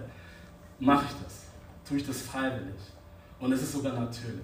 [0.78, 1.46] mache ich das.
[1.88, 2.74] Tue ich das freiwillig.
[3.40, 4.40] Und es ist sogar natürlich.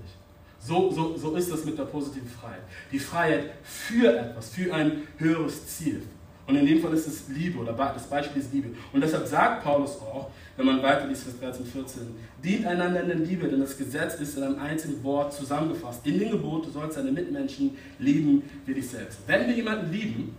[0.60, 2.62] So, so, so ist das mit der positiven Freiheit.
[2.92, 6.02] Die Freiheit für etwas, für ein höheres Ziel.
[6.46, 8.70] Und in dem Fall ist es Liebe oder das Beispiel ist Liebe.
[8.92, 12.02] Und deshalb sagt Paulus auch, wenn man weiter liest, Vers 13, 14,
[12.42, 16.06] dient einander in der Liebe, denn das Gesetz ist in einem einzigen Wort zusammengefasst.
[16.06, 19.20] In den Gebot, du sollst deine Mitmenschen lieben wie dich selbst.
[19.26, 20.36] Wenn wir jemanden lieben,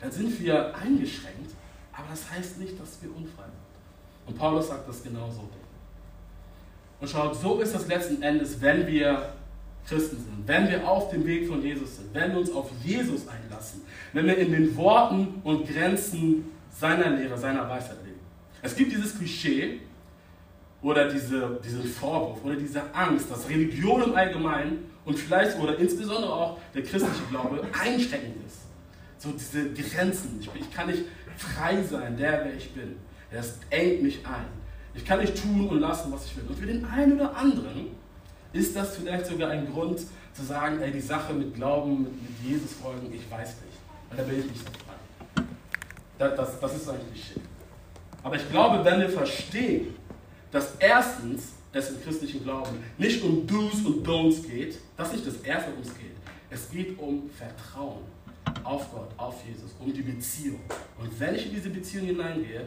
[0.00, 1.54] dann sind wir eingeschränkt,
[1.92, 4.26] aber das heißt nicht, dass wir unfrei sind.
[4.26, 5.48] Und Paulus sagt das genauso.
[7.00, 9.34] Und schaut, so ist das letzten Endes, wenn wir
[9.86, 13.22] Christen sind, wenn wir auf dem Weg von Jesus sind, wenn wir uns auf Jesus
[13.28, 13.82] einlassen,
[14.12, 18.20] wenn wir in den Worten und Grenzen seiner Lehre, seiner Weisheit leben.
[18.62, 19.80] Es gibt dieses Klischee
[20.82, 26.32] oder diese, diesen Vorwurf oder diese Angst, dass Religion im Allgemeinen und vielleicht oder insbesondere
[26.32, 28.58] auch der christliche Glaube einschränkend ist.
[29.18, 30.38] So diese Grenzen.
[30.40, 31.04] Ich, ich kann nicht
[31.36, 32.96] frei sein, der wer ich bin.
[33.30, 34.65] Das engt mich ein.
[34.96, 36.44] Ich kann nicht tun und lassen, was ich will.
[36.48, 37.88] Und für den einen oder anderen
[38.52, 40.00] ist das vielleicht sogar ein Grund
[40.32, 43.78] zu sagen, ey, die Sache mit Glauben, mit, Jesus folgen, ich weiß nicht.
[44.08, 45.44] Weil da bin ich nicht so frei.
[46.18, 47.42] Das, das, das ist eigentlich Shit.
[48.22, 49.94] Aber ich glaube, wenn wir verstehen,
[50.50, 55.26] dass erstens es im christlichen Glauben nicht um Do's und Don'ts geht, das ist nicht
[55.26, 56.16] das Erste, es geht.
[56.48, 58.02] Es geht um Vertrauen
[58.64, 60.60] auf Gott, auf Jesus, um die Beziehung.
[60.98, 62.66] Und wenn ich in diese Beziehung hineingehe,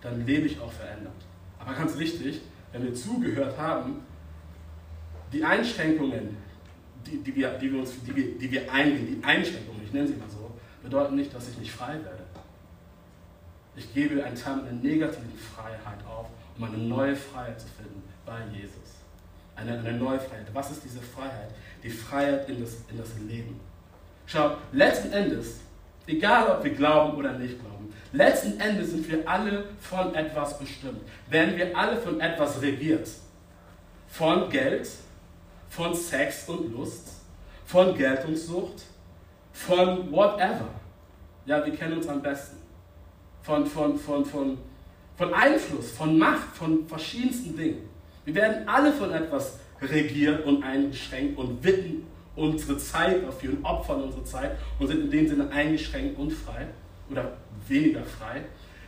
[0.00, 1.12] dann lebe ich auch verändert.
[1.66, 2.40] Aber ganz wichtig,
[2.72, 4.00] wenn wir zugehört haben,
[5.32, 6.38] die Einschränkungen,
[7.04, 10.06] die, die, wir, die, wir, uns, die, wir, die wir eingehen, die Einschränkungen, ich nenne
[10.06, 10.52] sie mal so,
[10.82, 12.24] bedeuten nicht, dass ich nicht frei werde.
[13.76, 18.38] Ich gebe einen Teil einer negativen Freiheit auf, um eine neue Freiheit zu finden bei
[18.52, 18.72] Jesus.
[19.54, 20.46] Eine, eine neue Freiheit.
[20.54, 21.50] Was ist diese Freiheit?
[21.82, 23.60] Die Freiheit in das, in das Leben.
[24.26, 25.60] Schau, letzten Endes
[26.06, 27.75] Egal, ob wir glauben oder nicht glauben.
[28.16, 31.02] Letzten Endes sind wir alle von etwas bestimmt.
[31.28, 33.06] Werden wir alle von etwas regiert.
[34.08, 34.88] Von Geld,
[35.68, 37.08] von Sex und Lust,
[37.66, 38.84] von Geltungssucht,
[39.52, 40.70] von whatever.
[41.44, 42.56] Ja, wir kennen uns am besten.
[43.42, 44.58] Von, von, von, von,
[45.16, 47.86] von Einfluss, von Macht, von verschiedensten Dingen.
[48.24, 54.04] Wir werden alle von etwas regiert und eingeschränkt und widmen unsere Zeit dafür und opfern
[54.04, 56.66] unsere Zeit und sind in dem Sinne eingeschränkt und frei
[57.10, 58.44] oder weniger frei.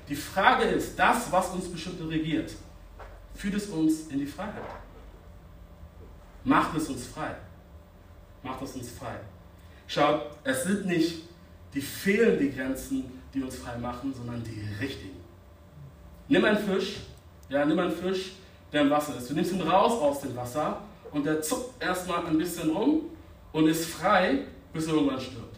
[0.08, 2.52] Die Frage ist, das, was uns bestimmte regiert,
[3.34, 4.62] führt es uns in die Freiheit?
[6.44, 7.34] Macht es uns frei?
[8.42, 9.16] Macht es uns frei?
[9.86, 11.22] Schaut, es sind nicht
[11.74, 15.18] die fehlenden Grenzen, die uns frei machen, sondern die richtigen.
[16.28, 17.00] Nimm einen Fisch,
[17.48, 18.32] ja, nimm einen Fisch,
[18.72, 19.30] der im Wasser ist.
[19.30, 23.02] Du nimmst ihn raus aus dem Wasser und der zuckt erstmal ein bisschen rum
[23.52, 25.56] und ist frei, bis er irgendwann stirbt.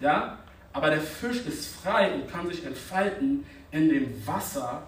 [0.00, 0.38] Ja?
[0.72, 4.82] Aber der Fisch ist frei und kann sich entfalten in dem Wasser,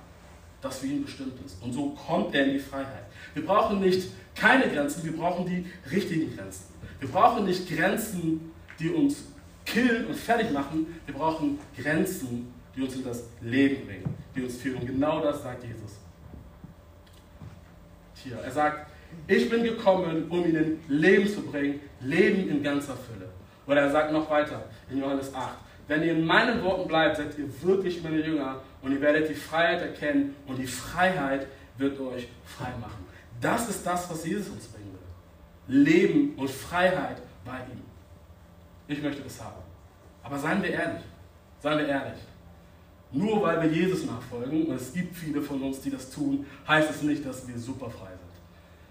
[0.61, 1.62] das für ihn bestimmt ist.
[1.62, 3.05] Und so kommt er in die Freiheit.
[3.35, 6.64] Wir brauchen nicht keine Grenzen, wir brauchen die richtigen Grenzen.
[7.01, 9.25] Wir brauchen nicht Grenzen, die uns
[9.66, 11.01] killen und fertig machen.
[11.07, 14.87] Wir brauchen Grenzen, die uns in das Leben bringen, die uns führen.
[14.87, 15.99] Genau das sagt Jesus.
[18.14, 18.90] Hier, er sagt,
[19.29, 23.29] ich bin gekommen, um ihnen Leben zu bringen, Leben in ganzer Fülle.
[23.66, 27.38] Oder er sagt noch weiter in Johannes 8, wenn ihr in meinen Worten bleibt, seid
[27.38, 32.29] ihr wirklich meine Jünger und ihr werdet die Freiheit erkennen und die Freiheit wird euch
[32.44, 33.05] frei machen.
[33.40, 35.85] Das ist das, was Jesus uns bringen will.
[35.85, 37.83] Leben und Freiheit bei ihm.
[38.88, 39.62] Ich möchte das haben.
[40.23, 41.03] Aber seien wir ehrlich.
[41.61, 42.20] Seien wir ehrlich.
[43.12, 46.90] Nur weil wir Jesus nachfolgen, und es gibt viele von uns, die das tun, heißt
[46.90, 48.25] es nicht, dass wir super frei sind.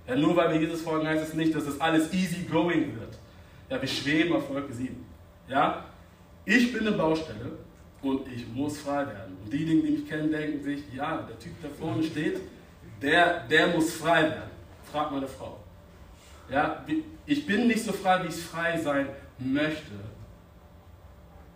[0.08, 3.18] Ja, nur weil wir Jesus folgen, heißt es nicht, dass es alles easy going wird.
[3.70, 4.96] Ja, wir schweben auf Wolke 7.
[5.48, 5.86] Ja?
[6.46, 7.58] Ich bin eine Baustelle
[8.02, 9.38] und ich muss frei werden.
[9.44, 12.42] Und diejenigen, die mich kennen, denken sich, ja, der Typ, der vorne steht,
[13.02, 14.52] der, der muss frei werden.
[14.92, 15.60] Fragt meine Frau.
[16.50, 16.86] Ja,
[17.26, 19.08] ich bin nicht so frei, wie ich frei sein
[19.40, 19.92] möchte,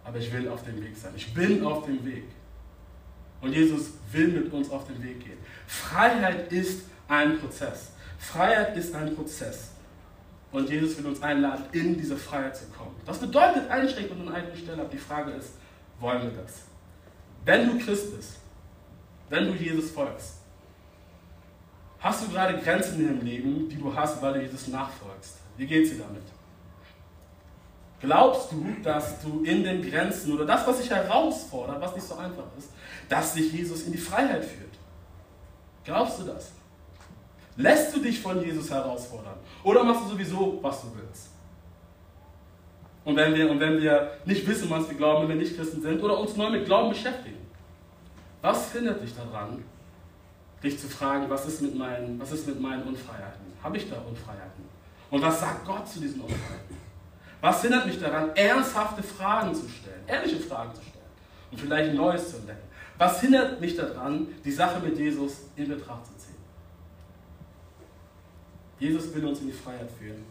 [0.04, 1.12] aber ich will auf dem Weg sein.
[1.15, 2.23] Ich bin auf dem Weg.
[3.41, 5.38] Und Jesus will mit uns auf den Weg gehen.
[5.67, 7.91] Freiheit ist ein Prozess.
[8.17, 9.71] Freiheit ist ein Prozess.
[10.51, 12.95] Und Jesus will uns einladen, in diese Freiheit zu kommen.
[13.05, 15.53] Das bedeutet Einschränkungen an einer Stelle, aber die Frage ist,
[15.99, 16.63] wollen wir das?
[17.43, 18.38] Wenn du Christ bist,
[19.29, 20.36] wenn du Jesus folgst,
[21.99, 25.38] hast du gerade Grenzen in deinem Leben, die du hast, weil du Jesus nachfolgst?
[25.57, 26.23] Wie geht es dir damit?
[27.99, 32.15] Glaubst du, dass du in den Grenzen oder das, was dich herausfordert, was nicht so
[32.15, 32.69] einfach ist,
[33.10, 34.77] dass dich Jesus in die Freiheit führt?
[35.83, 36.51] Glaubst du das?
[37.57, 39.35] Lässt du dich von Jesus herausfordern?
[39.63, 41.29] Oder machst du sowieso, was du willst?
[43.03, 45.81] Und wenn wir, und wenn wir nicht wissen, was wir glauben, wenn wir nicht Christen
[45.81, 47.37] sind oder uns neu mit Glauben beschäftigen,
[48.41, 49.63] was hindert dich daran,
[50.61, 53.53] dich zu fragen, was ist mit meinen, was ist mit meinen Unfreiheiten?
[53.63, 54.63] Habe ich da Unfreiheiten?
[55.09, 56.77] Und was sagt Gott zu diesen Unfreiheiten?
[57.41, 61.05] Was hindert mich daran, ernsthafte Fragen zu stellen, ehrliche Fragen zu stellen
[61.51, 62.67] und vielleicht Neues zu entdecken?
[62.97, 66.16] Was hindert mich daran, die Sache mit Jesus in Betracht zu ziehen?
[68.79, 70.23] Jesus will uns in die Freiheit führen.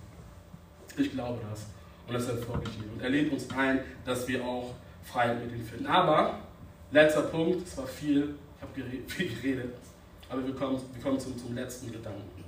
[0.96, 1.66] Ich glaube das.
[2.06, 2.90] Und das hat vorgeschrieben.
[2.94, 5.87] Und er lädt uns ein, dass wir auch Freiheit mit ihm finden.
[5.87, 6.38] Aber,
[6.90, 9.74] letzter Punkt, es war viel, ich habe viel geredet,
[10.28, 12.44] aber wir kommen, wir kommen zum, zum letzten Gedanken.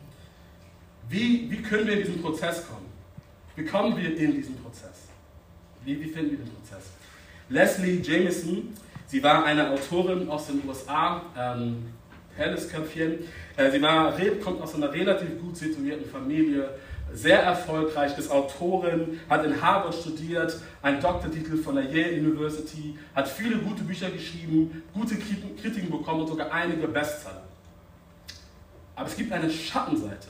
[1.09, 2.87] Wie, wie können wir in diesen Prozess kommen?
[3.57, 5.09] Wie kommen wir in diesen Prozess?
[5.85, 6.91] Wie, wie finden wir den Prozess?
[7.49, 8.75] Leslie Jameson,
[9.07, 11.95] sie war eine Autorin aus den USA, ähm,
[12.39, 13.19] helles Köpfchen.
[13.57, 16.71] Äh, sie war, kommt aus einer relativ gut situierten Familie,
[17.13, 23.29] sehr erfolgreich, ist Autorin, hat in Harvard studiert, einen Doktortitel von der Yale University, hat
[23.29, 27.43] viele gute Bücher geschrieben, gute Kritiken bekommen und sogar einige Bestseller.
[28.95, 30.29] Aber es gibt eine Schattenseite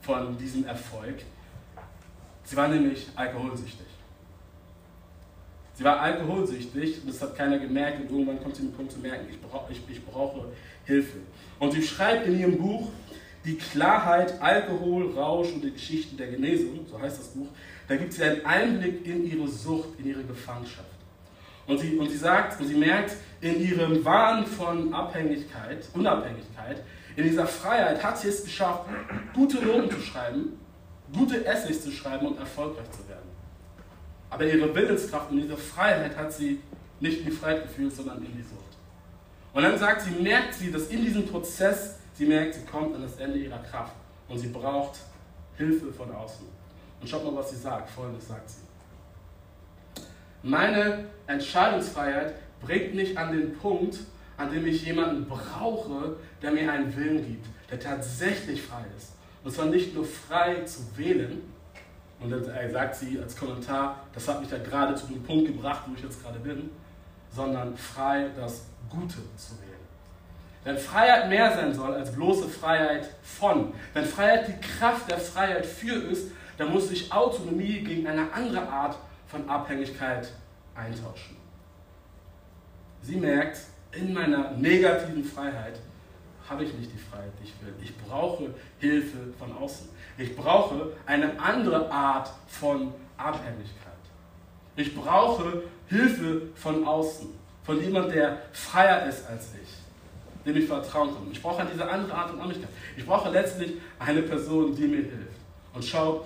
[0.00, 1.16] von diesem Erfolg.
[2.44, 3.86] Sie war nämlich alkoholsüchtig.
[5.74, 8.98] Sie war alkoholsüchtig und das hat keiner gemerkt und irgendwann kommt sie den Punkt zu
[8.98, 10.46] merken, ich, brauch, ich, ich brauche
[10.90, 11.18] Hilfe.
[11.58, 12.90] Und sie schreibt in ihrem Buch
[13.44, 17.48] Die Klarheit, Alkohol, Rausch und die Geschichten der Genesung, so heißt das Buch,
[17.88, 20.86] da gibt sie einen Einblick in ihre Sucht, in ihre Gefangenschaft.
[21.66, 26.82] Und sie, und sie sagt, und sie merkt, in ihrem Wahn von Abhängigkeit, Unabhängigkeit,
[27.16, 28.86] in dieser Freiheit hat sie es geschafft,
[29.34, 30.58] gute Noten zu schreiben,
[31.12, 33.28] gute Essays zu schreiben und erfolgreich zu werden.
[34.30, 36.60] Aber ihre Willenskraft und diese Freiheit hat sie
[37.00, 38.69] nicht in die Freiheit gefühlt, sondern in die Sucht.
[39.52, 43.02] Und dann sagt sie, merkt sie, dass in diesem Prozess, sie merkt, sie kommt an
[43.02, 43.94] das Ende ihrer Kraft
[44.28, 44.98] und sie braucht
[45.56, 46.46] Hilfe von außen.
[47.00, 47.90] Und schaut mal, was sie sagt.
[47.90, 48.60] Folgendes sagt sie.
[50.42, 53.98] Meine Entscheidungsfreiheit bringt mich an den Punkt,
[54.36, 59.12] an dem ich jemanden brauche, der mir einen Willen gibt, der tatsächlich frei ist.
[59.44, 61.42] Und zwar nicht nur frei zu wählen,
[62.20, 65.84] und dann sagt sie als Kommentar, das hat mich da gerade zu dem Punkt gebracht,
[65.86, 66.70] wo ich jetzt gerade bin,
[67.34, 69.70] sondern frei das Gute zu wählen.
[70.64, 75.64] Wenn Freiheit mehr sein soll als bloße Freiheit von, wenn Freiheit die Kraft der Freiheit
[75.64, 80.30] für ist, dann muss sich Autonomie gegen eine andere Art von Abhängigkeit
[80.74, 81.36] eintauschen.
[83.02, 83.58] Sie merkt,
[83.92, 85.80] in meiner negativen Freiheit
[86.48, 87.74] habe ich nicht die Freiheit, die ich will.
[87.82, 89.88] Ich brauche Hilfe von außen.
[90.18, 93.90] Ich brauche eine andere Art von Abhängigkeit.
[94.76, 97.28] Ich brauche Hilfe von außen,
[97.64, 101.28] von jemand, der freier ist als ich, dem ich vertrauen kann.
[101.32, 102.70] Ich brauche diese andere Art von Abhängigkeit.
[102.96, 105.40] Ich brauche letztlich eine Person, die mir hilft.
[105.74, 106.24] Und schau,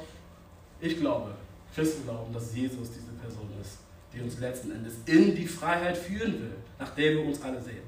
[0.80, 1.30] ich glaube,
[1.74, 3.78] Christen glauben, dass Jesus diese Person ist,
[4.12, 7.82] die uns letzten Endes in die Freiheit führen will, nachdem wir uns alle sehen.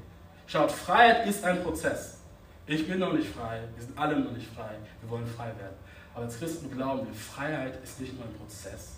[0.46, 2.18] Schaut, Freiheit ist ein Prozess.
[2.66, 5.76] Ich bin noch nicht frei, wir sind alle noch nicht frei, wir wollen frei werden.
[6.14, 8.94] Aber als Christen glauben wir, Freiheit ist nicht nur ein Prozess,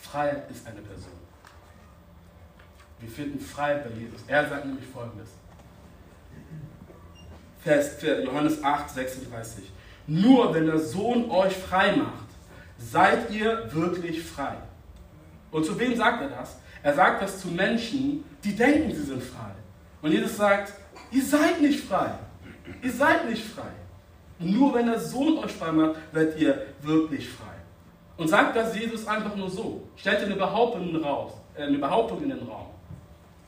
[0.00, 1.27] Freiheit ist eine Person.
[3.00, 4.20] Wir finden Freiheit bei Jesus.
[4.26, 5.28] Er sagt nämlich folgendes.
[7.62, 9.70] Vers Johannes 8, 36.
[10.06, 12.28] Nur wenn der Sohn euch frei macht,
[12.78, 14.56] seid ihr wirklich frei.
[15.50, 16.56] Und zu wem sagt er das?
[16.82, 19.50] Er sagt das zu Menschen, die denken, sie sind frei.
[20.00, 20.72] Und Jesus sagt,
[21.10, 22.14] ihr seid nicht frei.
[22.82, 23.70] Ihr seid nicht frei.
[24.38, 27.46] Nur wenn der Sohn euch frei macht, werdet ihr wirklich frei.
[28.16, 29.88] Und sagt das Jesus einfach nur so.
[29.96, 32.67] Stellt eine Behauptung, raus, äh, eine Behauptung in den Raum.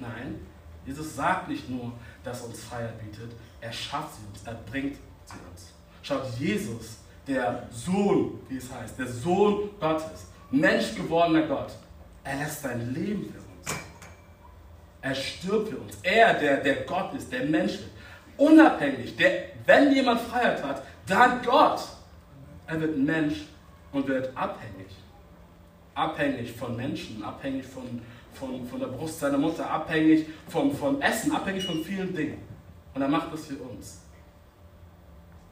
[0.01, 0.41] Nein,
[0.87, 1.93] Jesus sagt nicht nur,
[2.25, 5.73] dass er uns Freiheit bietet, er schafft sie uns, er bringt sie uns.
[6.03, 11.73] Schaut, Jesus, der Sohn, wie es heißt, der Sohn Gottes, Mensch gewordener Gott,
[12.25, 13.81] er lässt sein Leben für uns.
[15.03, 15.99] Er stirbt für uns.
[16.03, 17.85] Er, der, der Gott ist, der Mensch ist,
[18.37, 21.81] unabhängig, der, wenn jemand Freiheit hat, dann Gott.
[22.67, 23.47] Er wird Mensch
[23.93, 24.91] und wird abhängig.
[25.95, 28.01] Abhängig von Menschen, abhängig von,
[28.33, 32.39] von, von der Brust seiner Mutter, abhängig vom, vom Essen, abhängig von vielen Dingen.
[32.95, 34.01] Und er macht das für uns.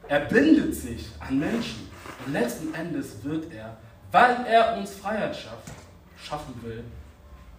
[0.07, 1.89] Er bindet sich an Menschen
[2.25, 3.77] und letzten Endes wird er,
[4.11, 5.69] weil er uns Freiheit schafft,
[6.17, 6.83] schaffen will,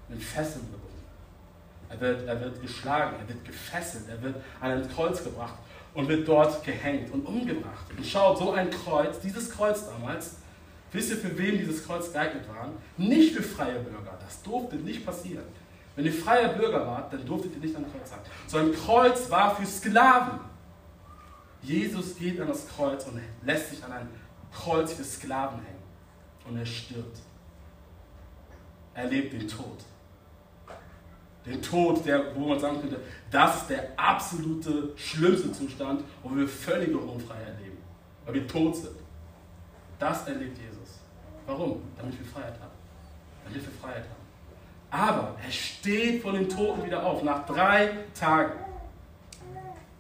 [0.08, 0.90] mit Fesseln gebunden.
[1.88, 5.54] Er wird, er wird geschlagen, er wird gefesselt, er wird an ein Kreuz gebracht
[5.94, 7.86] und wird dort gehängt und umgebracht.
[7.96, 10.36] Und schaut, so ein Kreuz, dieses Kreuz damals,
[10.92, 12.70] wisst ihr, für wen dieses Kreuz geeignet war?
[12.96, 14.18] Nicht für freie Bürger.
[14.24, 15.44] Das durfte nicht passieren.
[15.96, 18.20] Wenn ihr freier Bürger wart, dann durftet ihr nicht an ein Kreuz sein.
[18.46, 20.40] So ein Kreuz war für Sklaven.
[21.62, 24.08] Jesus geht an das Kreuz und lässt sich an ein
[24.52, 25.82] Kreuz für Sklaven hängen.
[26.48, 27.18] Und er stirbt.
[28.94, 29.84] Er lebt den Tod.
[31.44, 33.00] Den Tod, der, wo man sagen könnte,
[33.30, 37.78] das ist der absolute schlimmste Zustand, wo wir völlige Unfreiheit leben,
[38.24, 38.96] weil wir tot sind.
[40.00, 40.98] Das erlebt Jesus.
[41.46, 41.82] Warum?
[41.96, 42.72] Damit wir Freiheit haben.
[43.44, 44.20] Damit wir Freiheit haben.
[44.90, 48.54] Aber er steht von den Toten wieder auf, nach drei Tagen.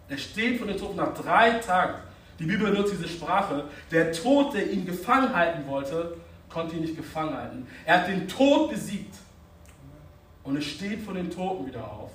[0.08, 1.94] Er steht von den Toten nach drei Tagen.
[2.38, 3.64] Die Bibel benutzt diese Sprache.
[3.90, 6.16] Der Tod, der ihn gefangen halten wollte,
[6.48, 7.66] konnte ihn nicht gefangen halten.
[7.84, 9.14] Er hat den Tod besiegt.
[10.42, 12.10] Und es steht von den Toten wieder auf.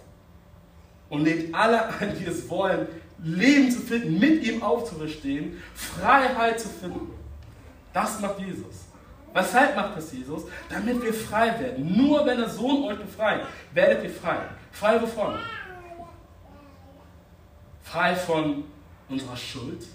[1.10, 2.88] Und lädt alle ein, die es wollen,
[3.24, 7.15] Leben zu finden, mit ihm aufzustehen, Freiheit zu finden.
[7.96, 8.90] Das macht Jesus.
[9.34, 10.44] Weshalb macht das Jesus?
[10.70, 11.96] Damit wir frei werden.
[11.96, 14.40] Nur wenn der Sohn euch befreit, werdet ihr frei.
[14.74, 15.36] Frei wovon?
[17.84, 18.66] Frei von
[19.08, 19.86] unserer Schuld.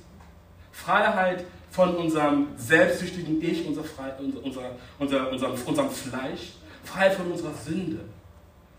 [0.73, 3.83] Freiheit von unserem selbstsüchtigen Ich, unser,
[4.19, 6.55] unser, unser, unser, unserem Fleisch.
[6.85, 8.01] Freiheit von unserer Sünde.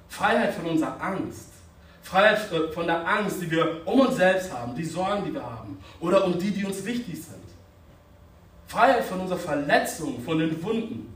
[0.10, 1.50] Freiheit von unserer Angst.
[2.02, 5.44] Freiheit äh, von der Angst, die wir um uns selbst haben, die Sorgen, die wir
[5.44, 7.41] haben oder um die, die uns wichtig sind.
[8.72, 11.14] Freiheit von unserer Verletzung, von den Wunden,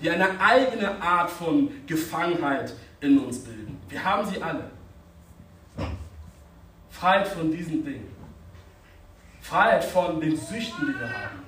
[0.00, 3.80] die eine eigene Art von Gefangenheit in uns bilden.
[3.88, 4.72] Wir haben sie alle.
[6.90, 8.08] Freiheit von diesen Dingen.
[9.40, 11.38] Freiheit von den Süchten, die wir haben.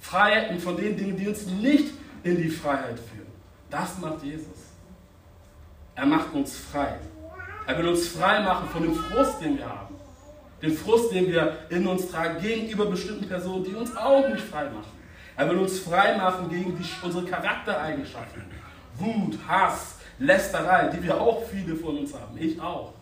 [0.00, 1.92] Freiheit von den Dingen, die uns nicht
[2.22, 3.26] in die Freiheit führen.
[3.68, 4.70] Das macht Jesus.
[5.94, 6.96] Er macht uns frei.
[7.66, 9.94] Er will uns frei machen von dem Frust, den wir haben.
[10.62, 14.70] Den Frust, den wir in uns tragen gegenüber bestimmten Personen, die uns auch nicht frei
[14.70, 14.95] machen.
[15.36, 18.42] Er will uns frei machen gegen die, unsere Charaktereigenschaften.
[18.98, 22.36] Wut, Hass, Lästerei, die wir auch viele von uns haben.
[22.38, 22.94] Ich auch.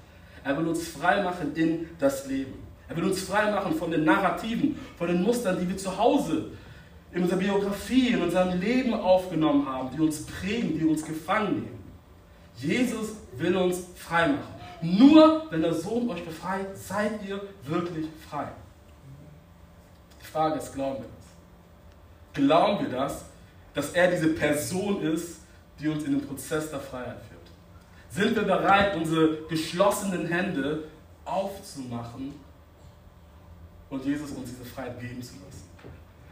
[0.43, 2.55] Er will uns frei machen in das Leben.
[2.89, 6.51] Er will uns frei machen von den Narrativen, von den Mustern, die wir zu Hause
[7.13, 11.85] in unserer Biografie, in unserem Leben aufgenommen haben, die uns prägen, die uns gefangen nehmen.
[12.57, 14.55] Jesus will uns frei machen.
[14.83, 18.49] Nur wenn der Sohn euch befreit, seid ihr wirklich frei.
[20.21, 21.14] Die Frage ist, glauben wir?
[22.35, 23.25] Glauben wir das,
[23.73, 25.41] dass er diese Person ist,
[25.79, 27.41] die uns in den Prozess der Freiheit führt?
[28.11, 30.85] Sind wir bereit, unsere geschlossenen Hände
[31.25, 32.35] aufzumachen
[33.89, 35.69] und Jesus uns diese Freiheit geben zu lassen?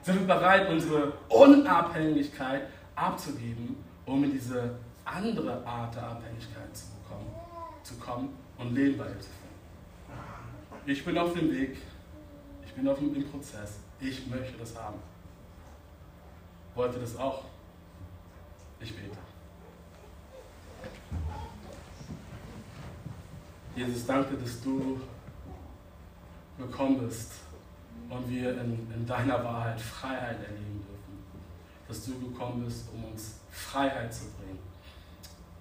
[0.02, 2.62] Sind wir bereit, unsere Unabhängigkeit
[2.96, 4.74] abzugeben, um in diese
[5.04, 7.34] andere Art der Abhängigkeit zu, bekommen,
[7.84, 8.28] zu kommen
[8.58, 9.42] und Leben bei ihm zu führen?
[10.86, 11.78] Ich bin auf dem Weg,
[12.66, 14.98] ich bin auf dem, Prozess, ich möchte das haben.
[16.74, 17.44] Wollt ihr das auch?
[18.80, 19.16] Ich bete.
[23.76, 25.00] Jesus, danke, dass du
[26.58, 27.32] gekommen bist
[28.08, 31.24] und wir in, in deiner Wahrheit Freiheit erleben dürfen.
[31.88, 34.58] Dass du gekommen bist, um uns Freiheit zu bringen.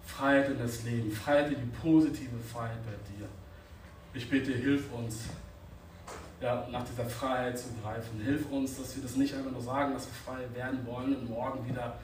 [0.06, 3.28] Freiheit in das Leben, Freiheit in die positive Freiheit bei dir.
[4.14, 5.26] Ich bitte, hilf uns,
[6.42, 8.20] ja, nach dieser Freiheit zu greifen.
[8.20, 11.30] Hilf uns, dass wir das nicht einfach nur sagen, dass wir frei werden wollen und
[11.30, 11.98] morgen wieder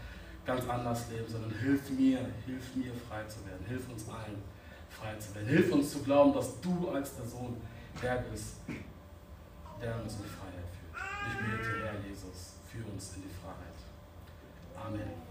[0.45, 3.65] ganz anders leben, sondern hilf mir, hilf mir frei zu werden.
[3.67, 4.41] Hilf uns allen
[4.89, 5.47] frei zu werden.
[5.47, 7.57] Hilf uns zu glauben, dass du als der Sohn
[8.01, 8.57] der bist,
[9.81, 10.95] der uns in Freiheit führt.
[11.27, 13.77] Ich bete, Herr Jesus, führ uns in die Freiheit.
[14.85, 15.27] Amen.